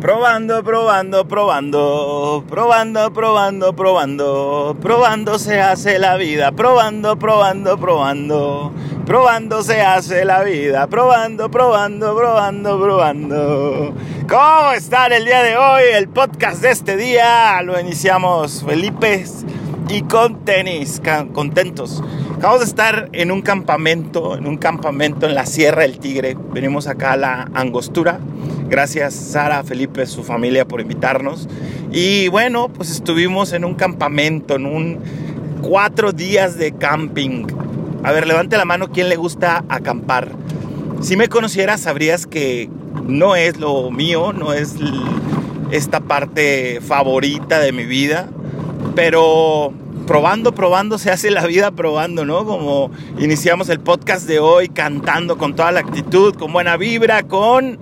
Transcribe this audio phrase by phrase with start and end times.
[0.00, 8.72] Probando, probando, probando, probando, probando, probando, probando se hace la vida, probando, probando, probando,
[9.04, 13.94] probando se hace la vida, probando, probando, probando, probando.
[14.28, 15.82] ¿Cómo están el día de hoy?
[15.92, 19.24] El podcast de este día lo iniciamos Felipe
[19.88, 21.02] y con tenis,
[21.32, 22.04] contentos.
[22.36, 26.36] Acabamos de estar en un campamento, en un campamento en la Sierra del Tigre.
[26.52, 28.20] Venimos acá a la Angostura.
[28.68, 31.48] Gracias Sara, Felipe, su familia por invitarnos.
[31.90, 34.98] Y bueno, pues estuvimos en un campamento, en un
[35.62, 37.46] cuatro días de camping.
[38.04, 40.32] A ver, levante la mano, ¿quién le gusta acampar?
[41.00, 42.68] Si me conocieras, sabrías que
[43.06, 44.74] no es lo mío, no es
[45.70, 48.28] esta parte favorita de mi vida,
[48.94, 49.72] pero
[50.06, 52.44] probando, probando, se hace la vida probando, ¿no?
[52.44, 57.78] Como iniciamos el podcast de hoy cantando con toda la actitud, con buena vibra, con...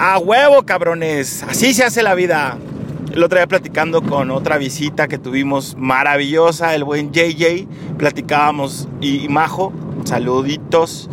[0.00, 1.42] A huevo, cabrones.
[1.42, 2.56] Así se hace la vida.
[3.12, 7.66] El otro día platicando con otra visita que tuvimos maravillosa, el buen JJ,
[7.98, 9.72] platicábamos y, Majo,
[10.04, 11.10] saluditos,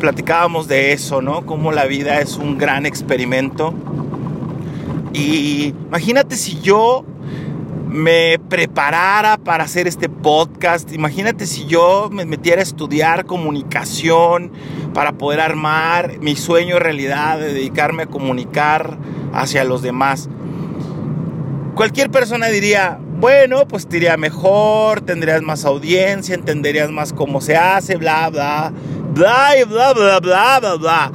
[0.00, 1.46] platicábamos de eso, ¿no?
[1.46, 3.74] Como la vida es un gran experimento.
[5.12, 7.04] Y imagínate si yo
[7.90, 10.92] me preparara para hacer este podcast.
[10.92, 14.52] Imagínate si yo me metiera a estudiar comunicación
[14.94, 18.96] para poder armar mi sueño realidad de dedicarme a comunicar
[19.32, 20.28] hacia los demás.
[21.74, 27.56] Cualquier persona diría, bueno, pues te iría mejor, tendrías más audiencia, entenderías más cómo se
[27.56, 28.72] hace, bla, bla,
[29.14, 30.76] bla, y bla, bla, bla, bla.
[30.76, 31.12] bla.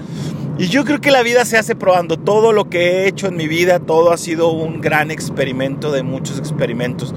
[0.58, 2.18] Y yo creo que la vida se hace probando.
[2.18, 6.02] Todo lo que he hecho en mi vida, todo ha sido un gran experimento de
[6.04, 7.14] muchos experimentos.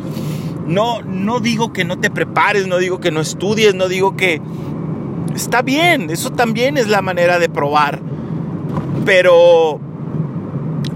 [0.67, 4.41] No, no digo que no te prepares, no digo que no estudies, no digo que...
[5.35, 8.01] Está bien, eso también es la manera de probar.
[9.05, 9.79] Pero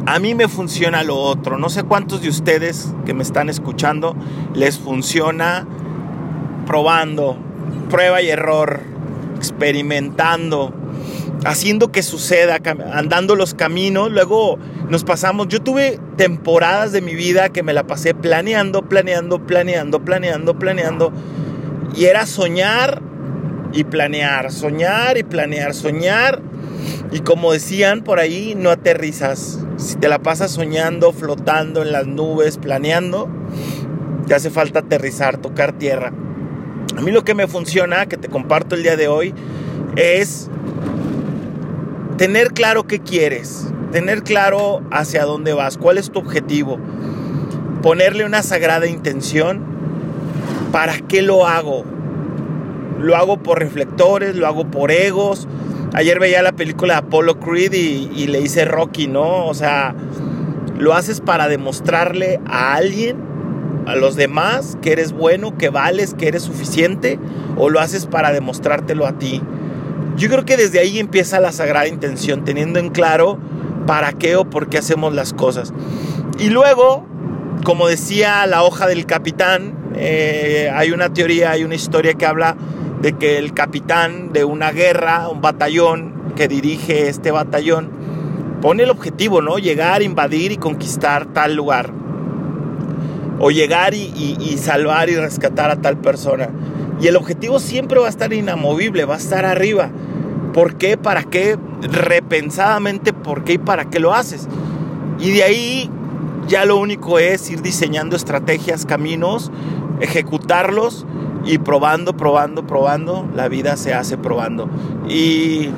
[0.07, 1.59] a mí me funciona lo otro.
[1.59, 4.17] No sé cuántos de ustedes que me están escuchando
[4.53, 5.65] les funciona
[6.67, 7.37] probando,
[7.89, 8.81] prueba y error,
[9.37, 10.82] experimentando
[11.45, 12.59] haciendo que suceda,
[12.93, 14.11] andando los caminos.
[14.11, 14.59] Luego
[14.89, 20.05] nos pasamos, yo tuve temporadas de mi vida que me la pasé planeando, planeando, planeando,
[20.05, 21.13] planeando, planeando.
[21.95, 23.03] Y era soñar
[23.73, 26.41] y planear, soñar y planear, soñar.
[27.11, 29.61] Y como decían por ahí, no aterrizas.
[29.77, 33.29] Si te la pasas soñando, flotando en las nubes, planeando,
[34.27, 36.13] te hace falta aterrizar, tocar tierra.
[36.97, 39.35] A mí lo que me funciona, que te comparto el día de hoy,
[39.97, 40.51] es
[42.23, 46.79] tener claro qué quieres, tener claro hacia dónde vas, cuál es tu objetivo,
[47.83, 49.61] ponerle una sagrada intención,
[50.71, 51.85] ¿para qué lo hago?
[53.01, 55.49] Lo hago por reflectores, lo hago por egos.
[55.95, 59.47] Ayer veía la película Apollo Creed y, le hice Rocky, ¿no?
[59.47, 59.93] O sea,
[60.79, 63.17] lo haces para demostrarle a alguien,
[63.85, 67.19] a los demás, que eres bueno, que vales, que eres suficiente,
[67.57, 69.43] o lo haces para demostrártelo a ti.
[70.17, 73.39] Yo creo que desde ahí empieza la sagrada intención, teniendo en claro
[73.87, 75.73] para qué o por qué hacemos las cosas.
[76.39, 77.07] Y luego,
[77.65, 82.57] como decía la hoja del capitán, eh, hay una teoría, hay una historia que habla
[83.01, 87.91] de que el capitán de una guerra, un batallón que dirige este batallón,
[88.61, 89.59] pone el objetivo, ¿no?
[89.59, 91.91] Llegar, invadir y conquistar tal lugar.
[93.41, 96.49] O llegar y salvar y rescatar a tal persona.
[97.03, 99.91] Y el objetivo siempre va a estar inamovible, va a estar arriba.
[100.55, 100.97] ¿Por qué?
[100.97, 101.59] ¿Para qué?
[101.83, 104.47] Repensadamente, ¿por qué y para qué lo haces?
[105.19, 105.91] Y de ahí
[106.47, 109.51] ya lo único es ir diseñando estrategias, caminos,
[110.01, 111.05] ejecutarlos
[111.45, 113.29] y probando, probando, probando.
[113.35, 114.69] La vida se hace probando.
[115.09, 115.71] Y,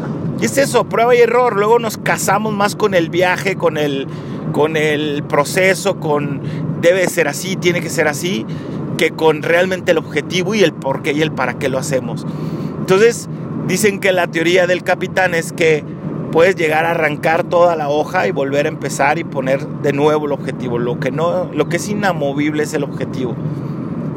[0.42, 1.56] es eso, prueba y error.
[1.56, 4.08] Luego nos casamos más con el viaje, con el,
[4.52, 6.42] con el proceso, con
[6.82, 8.44] debe ser así, tiene que ser así
[8.96, 12.26] que con realmente el objetivo y el por qué y el para qué lo hacemos.
[12.78, 13.28] Entonces,
[13.66, 15.84] dicen que la teoría del capitán es que
[16.32, 20.26] puedes llegar a arrancar toda la hoja y volver a empezar y poner de nuevo
[20.26, 20.78] el objetivo.
[20.78, 23.36] Lo que, no, lo que es inamovible es el objetivo.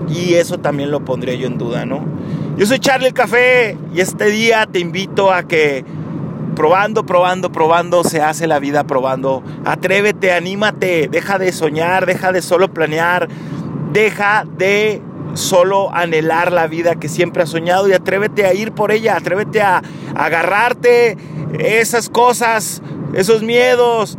[0.09, 2.03] Y eso también lo pondría yo en duda, ¿no?
[2.57, 5.85] Yo soy Charlie el Café y este día te invito a que
[6.55, 9.43] probando, probando, probando, se hace la vida probando.
[9.63, 13.27] Atrévete, anímate, deja de soñar, deja de solo planear,
[13.91, 15.01] Deja de
[15.33, 19.61] solo anhelar la vida que siempre has soñado y atrévete a ir por ella, atrévete
[19.61, 19.81] a,
[20.15, 21.17] agarrarte
[21.59, 22.81] esas cosas,
[23.13, 24.17] esos miedos,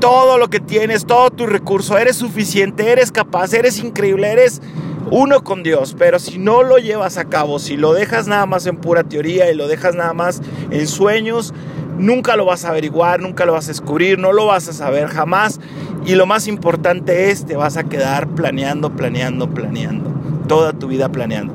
[0.00, 4.62] todo lo que tienes, todo tu recurso, eres suficiente, eres capaz, eres increíble, eres
[5.10, 8.66] uno con Dios, pero si no lo llevas a cabo, si lo dejas nada más
[8.66, 10.40] en pura teoría y lo dejas nada más
[10.70, 11.52] en sueños,
[12.00, 15.08] nunca lo vas a averiguar, nunca lo vas a descubrir, no lo vas a saber
[15.08, 15.60] jamás.
[16.06, 20.10] Y lo más importante es, te vas a quedar planeando, planeando, planeando.
[20.48, 21.54] Toda tu vida planeando.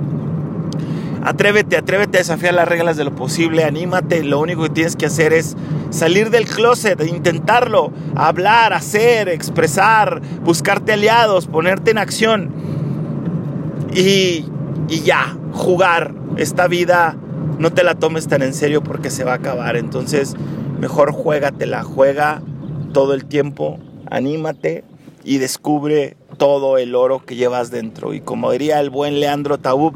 [1.23, 5.07] Atrévete, atrévete a desafiar las reglas de lo posible, anímate, lo único que tienes que
[5.07, 5.57] hacer es
[5.89, 12.51] salir del closet, intentarlo, hablar, hacer, expresar, buscarte aliados, ponerte en acción
[13.91, 14.45] y,
[14.87, 16.13] y ya, jugar.
[16.37, 17.15] Esta vida
[17.59, 20.35] no te la tomes tan en serio porque se va a acabar, entonces
[20.79, 22.41] mejor juégatela, juega
[22.93, 23.79] todo el tiempo,
[24.09, 24.83] anímate
[25.23, 28.13] y descubre todo el oro que llevas dentro.
[28.13, 29.95] Y como diría el buen Leandro Taub,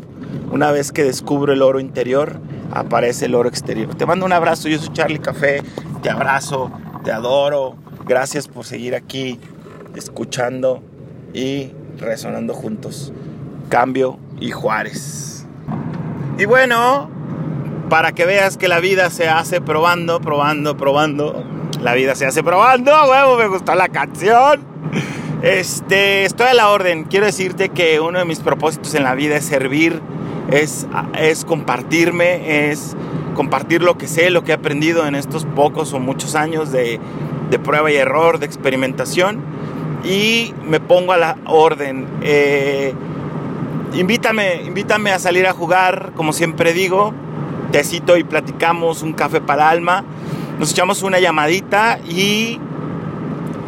[0.51, 2.39] una vez que descubro el oro interior,
[2.71, 3.93] aparece el oro exterior.
[3.95, 5.61] Te mando un abrazo, yo soy Charlie Café,
[6.01, 6.71] te abrazo,
[7.03, 7.75] te adoro.
[8.07, 9.39] Gracias por seguir aquí
[9.95, 10.81] escuchando
[11.33, 13.13] y resonando juntos.
[13.69, 15.45] Cambio y Juárez.
[16.37, 17.09] Y bueno,
[17.89, 21.43] para que veas que la vida se hace probando, probando, probando.
[21.81, 24.61] La vida se hace probando, huevo, me gustó la canción.
[25.41, 27.05] Este, estoy a la orden.
[27.05, 30.01] Quiero decirte que uno de mis propósitos en la vida es servir
[30.51, 32.95] es, compartirme, es
[33.35, 36.99] compartir lo que sé, lo que he aprendido en estos pocos o muchos años de,
[37.49, 39.41] de prueba y error, de experimentación.
[40.03, 42.07] Y me pongo a la orden.
[42.21, 42.93] Eh,
[43.93, 47.13] invítame, invítame a salir a jugar, como siempre digo.
[47.71, 50.03] Tecito y platicamos, un café para alma.
[50.59, 52.59] Nos echamos una llamadita y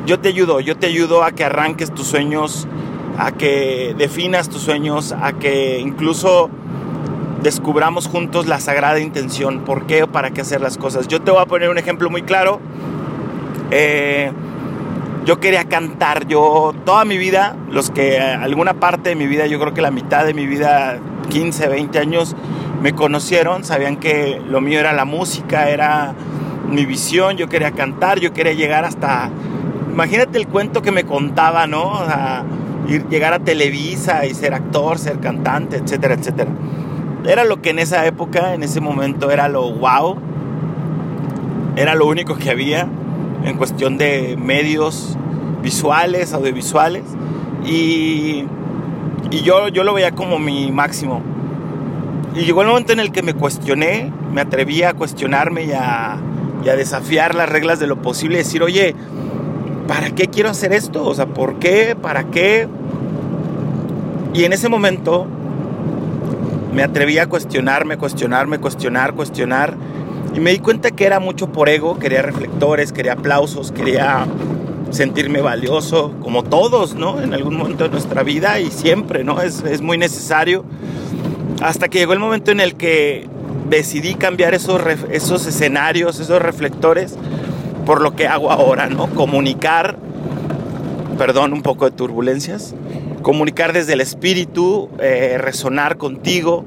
[0.06, 2.68] yo te ayudo, yo te ayudo a que arranques tus sueños,
[3.18, 6.50] a que definas tus sueños, a que incluso
[7.42, 11.08] descubramos juntos la sagrada intención, por qué o para qué hacer las cosas.
[11.08, 12.60] Yo te voy a poner un ejemplo muy claro.
[13.72, 14.32] Eh,
[15.26, 19.60] yo quería cantar, yo toda mi vida, los que alguna parte de mi vida, yo
[19.60, 21.00] creo que la mitad de mi vida,
[21.30, 22.36] 15, 20 años,
[22.82, 26.14] me conocieron, sabían que lo mío era la música, era
[26.70, 29.30] mi visión, yo quería cantar, yo quería llegar hasta,
[29.92, 31.94] imagínate el cuento que me contaba, ¿no?
[32.88, 36.50] ir, llegar a Televisa y ser actor, ser cantante, etcétera, etcétera
[37.26, 40.18] era lo que en esa época, en ese momento era lo wow.
[41.76, 42.88] Era lo único que había
[43.44, 45.18] en cuestión de medios
[45.62, 47.04] visuales, audiovisuales.
[47.66, 48.46] Y,
[49.30, 51.22] y yo, yo lo veía como mi máximo.
[52.36, 56.18] Y llegó el momento en el que me cuestioné, me atreví a cuestionarme y a,
[56.64, 58.38] y a desafiar las reglas de lo posible.
[58.38, 58.96] Decir, oye,
[59.88, 61.06] ¿para qué quiero hacer esto?
[61.06, 61.96] O sea, ¿por qué?
[62.02, 62.68] ¿Para qué?
[64.34, 65.28] Y en ese momento
[66.74, 69.76] me atreví a cuestionarme, cuestionarme, cuestionar, cuestionar.
[70.34, 74.26] Y me di cuenta que era mucho por ego, quería reflectores, quería aplausos, quería
[74.92, 77.22] sentirme valioso, como todos, ¿no?
[77.22, 79.42] En algún momento de nuestra vida y siempre, ¿no?
[79.42, 80.64] Es, es muy necesario.
[81.62, 83.28] Hasta que llegó el momento en el que
[83.70, 84.82] decidí cambiar esos,
[85.12, 87.16] esos escenarios, esos reflectores,
[87.86, 89.08] por lo que hago ahora, ¿no?
[89.08, 89.98] Comunicar,
[91.18, 92.74] perdón, un poco de turbulencias,
[93.22, 96.66] comunicar desde el espíritu, eh, resonar contigo,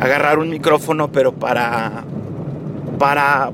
[0.00, 2.04] agarrar un micrófono, pero para,
[2.98, 3.52] para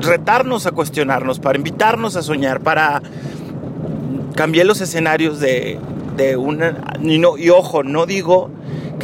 [0.00, 3.02] retarnos a cuestionarnos, para invitarnos a soñar, para
[4.34, 5.78] cambiar los escenarios de,
[6.16, 6.96] de una...
[7.02, 8.50] Y, ojo, no digo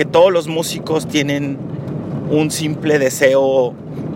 [0.00, 1.58] que todos los músicos tienen
[2.31, 3.75] un simple deseo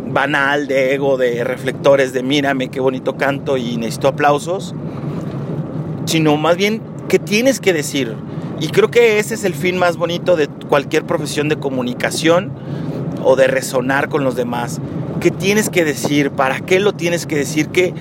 [0.09, 4.75] banal de ego, de reflectores, de mírame qué bonito canto y necesito aplausos,
[6.07, 8.15] sino más bien ¿Qué tienes que decir.
[8.61, 12.51] Y creo que ese es el fin más bonito de cualquier profesión de comunicación
[13.23, 14.81] o de resonar con los demás.
[15.21, 16.31] ¿Qué tienes que decir?
[16.31, 17.69] ¿Para qué lo tienes que decir?
[17.69, 17.93] ¿Qué,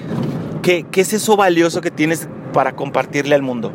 [0.61, 3.73] qué, qué es eso valioso que tienes para compartirle al mundo?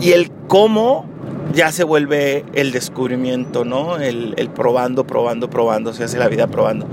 [0.00, 1.13] Y el cómo
[1.52, 3.96] ya se vuelve el descubrimiento, ¿no?
[3.98, 6.86] El, probando, probando, probando, se hace la vida probando.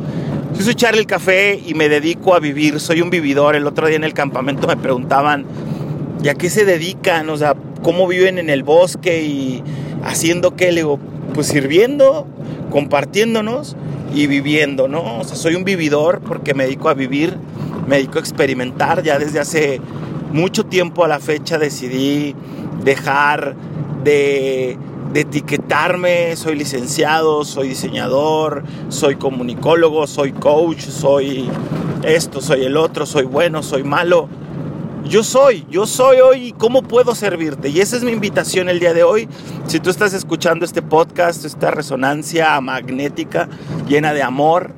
[0.56, 3.56] Yo soy Charlie el Café y me dedico a vivir, soy un vividor.
[3.56, 5.46] El otro día en el campamento me preguntaban,
[6.24, 7.30] ¿Y a qué se dedican?
[7.30, 9.64] O sea, ¿cómo viven en el bosque y
[10.04, 10.72] haciendo qué?
[10.72, 11.00] Le digo,
[11.34, 12.28] pues sirviendo,
[12.70, 13.76] compartiéndonos
[14.14, 15.20] y viviendo, ¿no?
[15.20, 17.38] O sea, soy un vividor porque me dedico a vivir,
[17.88, 19.02] me dedico a experimentar.
[19.02, 19.82] Ya desde hace
[20.32, 22.36] mucho tiempo a la fecha decidí
[22.84, 23.56] dejar
[24.04, 24.78] de,
[25.14, 26.36] etiquetarme.
[26.36, 31.50] Soy licenciado, soy diseñador, soy comunicólogo, soy coach, soy
[32.04, 34.30] esto, soy el otro, soy bueno, soy malo
[35.06, 37.70] yo soy, yo soy hoy, ¿cómo puedo servirte?
[37.70, 39.28] Y esa es mi invitación el día de hoy.
[39.68, 43.50] Si tú estás escuchando este podcast, esta resonancia magnética
[43.88, 44.72] llena de amor,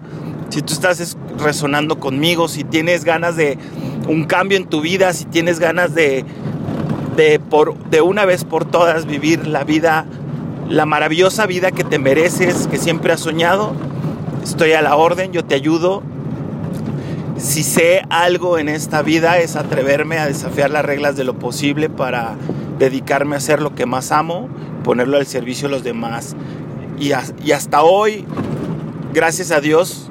[0.50, 3.58] si tú estás resonando conmigo, si tienes ganas de
[4.08, 6.25] un cambio en tu vida, si tienes ganas de,
[7.15, 10.05] de, por, de una vez por todas vivir la vida,
[10.70, 13.74] la maravillosa vida que te mereces, que siempre has soñado,
[14.43, 16.03] estoy a la orden, yo te ayudo
[17.43, 21.89] si sé algo en esta vida es atreverme a desafiar las reglas de lo posible
[21.89, 22.36] para
[22.79, 24.48] dedicarme a hacer lo que más amo,
[24.84, 26.36] ponerlo al servicio de los demás.
[27.00, 28.25] Y, hasta hoy,
[29.13, 30.10] gracias a Dios,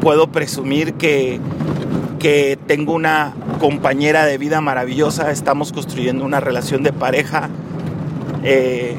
[0.00, 1.38] puedo presumir que,
[2.18, 3.34] que tengo una
[3.64, 7.48] compañera de vida maravillosa, estamos construyendo una relación de pareja
[8.42, 8.94] eh,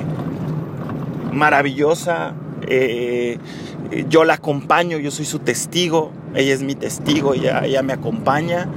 [1.31, 2.33] maravillosa.
[2.67, 3.37] Eh,
[4.09, 8.67] yo la acompaño, yo soy su testigo, ella es mi testigo, ella, me acompaña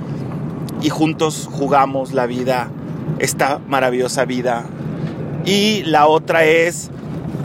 [0.82, 2.68] y juntos jugamos la vida,
[3.18, 4.66] esta maravillosa vida.
[5.46, 6.90] Y la otra es,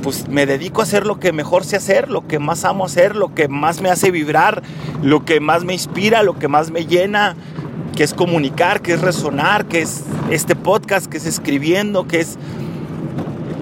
[0.02, 3.16] pues me dedico a hacer lo que mejor sé hacer, lo que más amo hacer,
[3.16, 4.64] lo que más me hace vibrar,
[5.02, 7.38] lo que más me inspira, lo que más me llena,
[7.96, 12.38] que es comunicar, que es resonar, que es este podcast, que es escribiendo, que es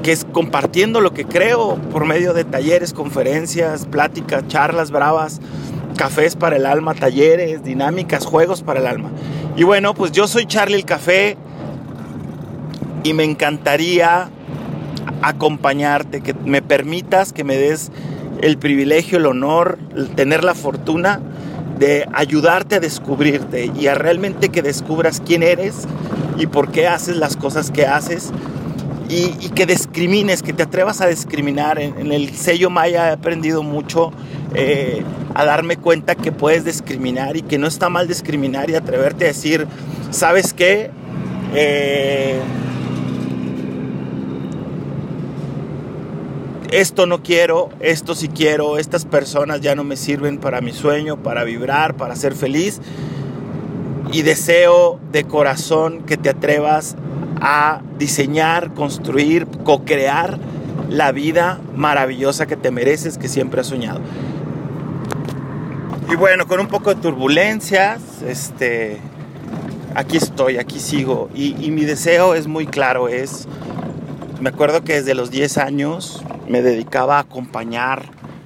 [0.03, 5.39] que es compartiendo lo que creo por medio de talleres, conferencias, pláticas, charlas bravas,
[5.95, 9.11] cafés para el alma, talleres, dinámicas, juegos para el alma.
[9.55, 11.37] Y bueno, pues yo soy Charlie el Café
[13.03, 14.29] y me encantaría
[15.21, 17.91] acompañarte, que me permitas, que me des
[18.41, 21.21] el privilegio, el honor, el tener la fortuna
[21.81, 25.87] de ayudarte a descubrirte y a realmente que descubras quién eres
[26.37, 28.31] y por qué haces las cosas que haces
[29.09, 31.79] y, que discrimines, que te atrevas a discriminar.
[31.79, 34.11] En, el sello Maya he aprendido mucho
[34.53, 35.01] eh,
[35.33, 39.27] a darme cuenta que puedes discriminar y que no está mal discriminar y atreverte a
[39.29, 39.65] decir,
[40.11, 40.91] ¿sabes qué?
[41.55, 42.39] Eh,
[46.71, 51.17] esto no quiero, esto sí quiero, estas personas ya no me sirven para mi sueño,
[51.17, 52.79] para vibrar, para ser feliz.
[54.13, 56.95] Y deseo de corazón que te atrevas
[57.41, 60.39] a diseñar, construir, co-crear
[60.89, 63.99] la vida maravillosa que te mereces, que siempre has soñado.
[66.09, 68.97] Y bueno, con un poco de turbulencias, este,
[69.95, 71.29] aquí estoy, aquí sigo.
[71.33, 73.47] Y, y mi deseo es muy claro, es,
[74.41, 78.03] me acuerdo que desde los 10 años me dedicaba a acompañar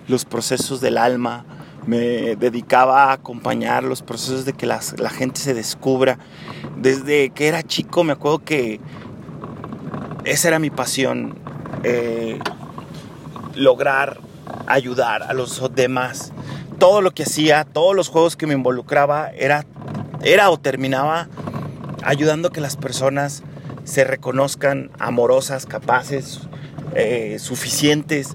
[0.07, 1.43] los procesos del alma,
[1.87, 6.19] me dedicaba a acompañar los procesos de que la gente se descubra.
[6.77, 8.79] Desde que era chico me acuerdo que
[10.23, 11.35] esa era mi pasión,
[11.83, 12.37] eh,
[13.55, 14.19] lograr
[14.67, 16.31] ayudar a los demás.
[16.77, 19.65] Todo lo que hacía, todos los juegos que me involucraba era,
[20.21, 21.27] era o terminaba
[22.03, 23.41] ayudando a que las personas
[23.83, 26.41] se reconozcan amorosas, capaces,
[26.93, 28.33] eh, suficientes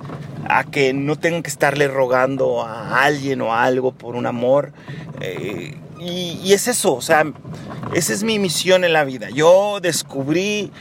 [0.49, 4.73] a que no tengan que estarle rogando a alguien o a algo por un amor.
[5.21, 7.25] Eh, y, es eso, o sea,
[7.95, 9.29] esa es mi misión en la vida.
[9.31, 10.73] Yo descubrí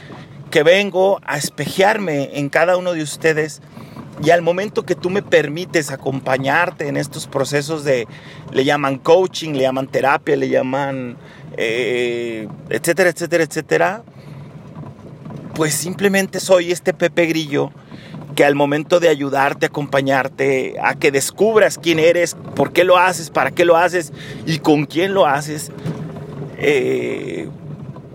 [0.50, 3.60] que vengo a espejearme en cada uno de ustedes
[4.22, 8.06] y al momento que tú me permites acompañarte en estos procesos de,
[8.52, 11.16] le llaman coaching, le llaman terapia, le llaman,
[11.56, 14.02] eh, etcétera, etcétera, etcétera,
[15.60, 17.70] pues simplemente soy este Pepe Grillo
[18.34, 23.28] que al momento de ayudarte, acompañarte, a que descubras quién eres, por qué lo haces,
[23.28, 24.10] para qué lo haces
[24.46, 25.70] y con quién lo haces,
[26.56, 27.50] eh,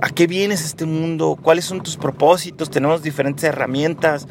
[0.01, 4.25] a qué vienes este mundo, cuáles son tus propósitos, tenemos diferentes herramientas.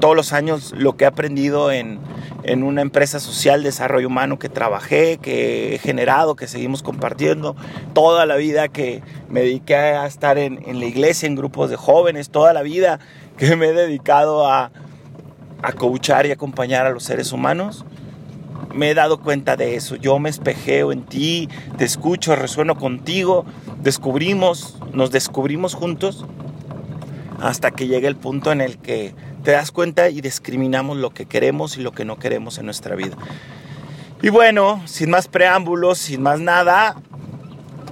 [0.00, 1.98] Todos los años lo que he aprendido en,
[2.42, 7.56] en una empresa social de desarrollo humano que trabajé, que he generado, que seguimos compartiendo,
[7.94, 11.76] toda la vida que me dediqué a estar en, en la iglesia, en grupos de
[11.76, 12.98] jóvenes, toda la vida
[13.36, 14.70] que me he dedicado a,
[15.62, 17.84] a coachar y acompañar a los seres humanos,
[18.74, 19.96] me he dado cuenta de eso.
[19.96, 21.48] Yo me espejeo en ti,
[21.78, 23.46] te escucho, resueno contigo,
[23.80, 26.26] descubrimos, nos descubrimos juntos
[27.40, 31.26] hasta que llega el punto en el que te das cuenta y discriminamos lo que
[31.26, 33.16] queremos y lo que no queremos en nuestra vida.
[34.22, 36.96] Y bueno, sin más preámbulos, sin más nada,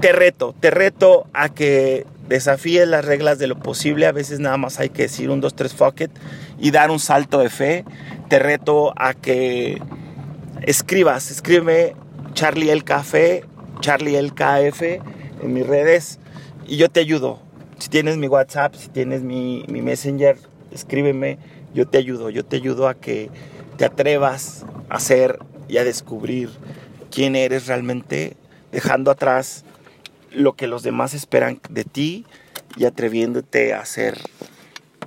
[0.01, 4.07] te reto, te reto a que desafíes las reglas de lo posible.
[4.07, 6.11] A veces nada más hay que decir un, dos, tres, fuck it
[6.59, 7.85] y dar un salto de fe.
[8.31, 9.81] Te reto a que
[10.63, 11.95] escribas, escríbeme
[12.33, 13.45] Charlie el Café,
[13.81, 16.19] Charlie el KF en mis redes
[16.67, 17.41] y yo te ayudo.
[17.79, 20.39] Si tienes mi WhatsApp, si tienes mi, mi Messenger,
[20.73, 21.39] escríbeme,
[21.75, 23.31] yo te ayudo, yo te ayudo a que
[23.77, 25.39] te atrevas a ser
[25.69, 26.51] y a descubrir
[27.11, 28.37] quién eres realmente,
[28.73, 29.65] dejando atrás
[30.31, 32.27] lo que los demás esperan de ti
[32.77, 34.19] y atreviéndote a hacer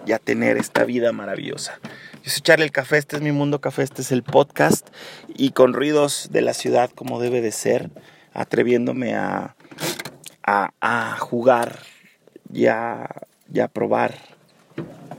[0.06, 1.80] y a tener esta vida maravillosa.
[2.24, 4.90] Yo soy Charlie el Café, este es mi mundo café, este es el podcast
[5.28, 7.92] y con ruidos de la ciudad como debe de ser,
[8.34, 9.56] atreviéndome a,
[10.44, 11.80] a, jugar
[12.52, 13.10] y a,
[13.54, 14.16] y a probar,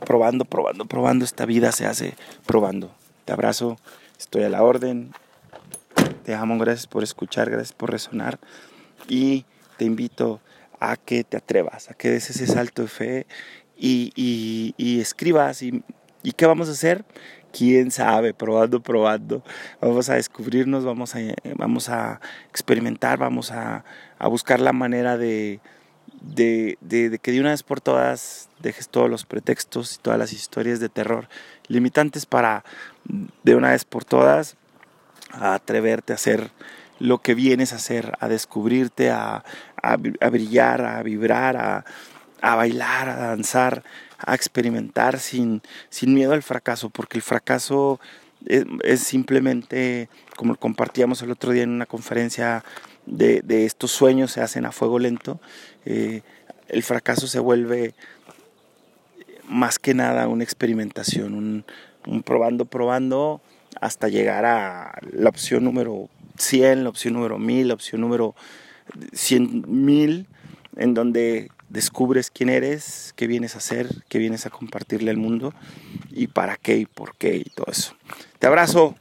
[0.06, 2.14] probando, probando, probando, esta vida se hace
[2.46, 2.90] probando.
[3.26, 3.76] Te abrazo,
[4.18, 5.12] estoy a la orden,
[6.24, 8.38] te amo, gracias por escuchar, gracias por resonar
[9.08, 9.44] y
[9.76, 10.40] te invito
[10.78, 13.26] a que te atrevas, a que des ese salto de fe
[13.76, 15.62] y, escribas.
[15.62, 15.82] Y,
[16.22, 17.04] y, qué vamos a hacer?
[17.56, 19.42] quién sabe, probando, probando.
[19.80, 21.20] Vamos a descubrirnos, vamos a,
[21.56, 22.20] vamos a
[22.50, 23.84] experimentar, vamos a,
[24.28, 25.60] buscar la manera de,
[26.34, 26.78] de,
[27.22, 30.88] que de una vez por todas dejes todos los pretextos y todas las historias de
[30.88, 31.28] terror
[31.68, 32.64] limitantes para
[33.42, 34.56] de una vez por todas
[35.32, 36.50] atreverte a hacer
[36.98, 39.44] lo que vienes a hacer, a descubrirte, a,
[39.82, 41.84] a, brillar, a vibrar, a,
[42.40, 43.82] a bailar, a danzar,
[44.18, 48.00] a experimentar sin, sin miedo al fracaso, porque el fracaso
[48.46, 52.64] es, simplemente, como compartíamos el otro día en una conferencia,
[53.06, 55.40] de, estos sueños se hacen a fuego lento,
[55.84, 56.22] eh,
[56.68, 57.94] el fracaso se vuelve
[59.48, 61.64] más que nada una experimentación, un,
[62.06, 63.40] un probando, probando,
[63.80, 66.08] hasta llegar a la opción número
[66.38, 68.34] 100, la opción número 1000, la opción número
[69.12, 70.26] 100.000,
[70.76, 75.52] en donde descubres quién eres, qué vienes a hacer, qué vienes a compartirle al mundo
[76.10, 77.94] y para qué y por qué y todo eso.
[78.38, 78.96] Te abrazo.